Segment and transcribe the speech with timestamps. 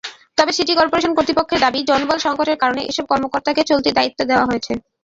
[0.37, 4.71] তবে city corporation কর্তৃপক্ষের দাবি, জনবল-সংকটের কারণে এসব কর্মকর্তাকে চলতি দায়িত্বে দেওয়া হয়েছে।